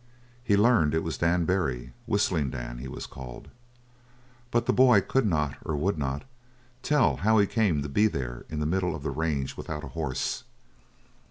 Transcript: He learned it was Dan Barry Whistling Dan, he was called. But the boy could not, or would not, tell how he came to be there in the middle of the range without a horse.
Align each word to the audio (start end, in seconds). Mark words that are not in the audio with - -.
He 0.43 0.57
learned 0.57 0.95
it 0.95 1.03
was 1.03 1.19
Dan 1.19 1.45
Barry 1.45 1.93
Whistling 2.07 2.49
Dan, 2.49 2.79
he 2.79 2.87
was 2.87 3.05
called. 3.05 3.49
But 4.49 4.65
the 4.65 4.73
boy 4.73 4.99
could 5.01 5.27
not, 5.27 5.57
or 5.63 5.75
would 5.75 5.99
not, 5.99 6.23
tell 6.81 7.17
how 7.17 7.37
he 7.37 7.45
came 7.45 7.83
to 7.83 7.87
be 7.87 8.07
there 8.07 8.43
in 8.49 8.59
the 8.59 8.65
middle 8.65 8.95
of 8.95 9.03
the 9.03 9.11
range 9.11 9.55
without 9.55 9.83
a 9.83 9.89
horse. 9.93 10.43